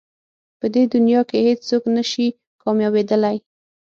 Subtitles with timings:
[0.59, 2.27] په دې دنیا کې هېڅ څوک نه شي
[2.61, 3.37] کامیابېدلی.